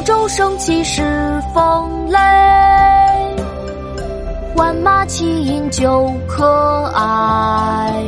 [0.00, 1.02] 九州生气恃
[1.52, 2.16] 风雷，
[4.56, 8.02] 万马齐喑究可哀。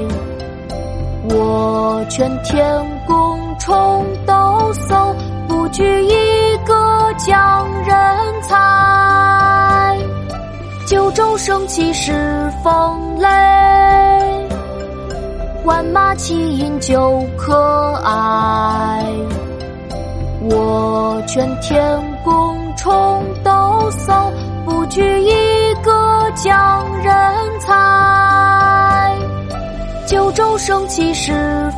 [1.29, 5.15] 我劝天公重抖擞，
[5.47, 6.75] 不拘一格
[7.19, 7.97] 降人
[8.41, 9.99] 才。
[10.87, 12.15] 九州生气恃
[12.65, 13.29] 风雷，
[15.67, 17.55] 万马齐喑究可
[18.03, 18.62] 哀。
[21.33, 21.83] 劝天
[22.23, 23.51] 公重抖
[24.07, 24.31] 擞，
[24.67, 25.33] 不拘一
[25.83, 27.15] 格降人
[27.59, 29.17] 才。
[30.05, 31.33] 九州生气恃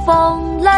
[0.05, 0.71] 风雷，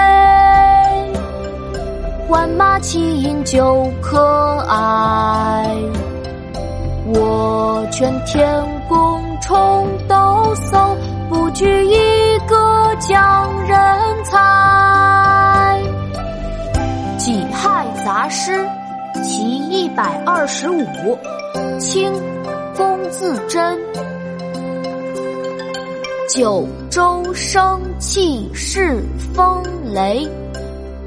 [2.28, 5.74] 万马齐喑究可哀。
[7.14, 10.94] 我劝天公重抖擞，
[11.30, 13.75] 不拘一格降人
[17.26, 18.52] 己亥杂诗》
[19.24, 21.18] 其一百二十五，
[21.80, 22.12] 清，
[22.76, 23.76] 龚自珍。
[26.28, 29.00] 九州生气恃
[29.34, 29.60] 风
[29.92, 30.24] 雷，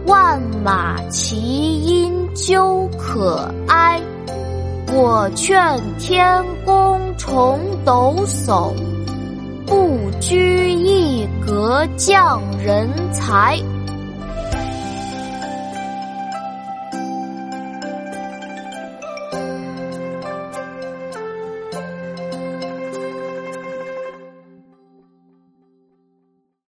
[0.08, 4.02] 万马齐喑究可哀。
[4.92, 8.73] 我劝天公重抖擞，
[9.66, 13.58] 不拘一格降人才。